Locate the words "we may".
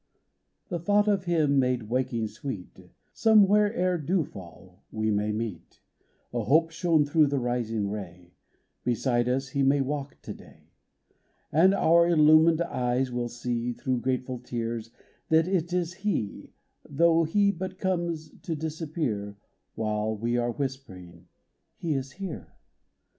4.91-5.31